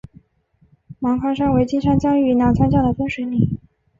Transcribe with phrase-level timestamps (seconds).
[0.97, 3.59] 芒康山为金沙江与澜沧江的分水岭。